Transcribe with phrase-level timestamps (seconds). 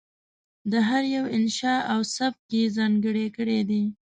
[0.71, 3.83] د هر یوه انشأ او سبک یې ځانګړی کړی دی.